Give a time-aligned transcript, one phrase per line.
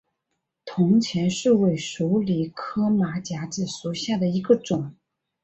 [0.65, 4.95] 铜钱树为鼠李科马甲子属下的一个种。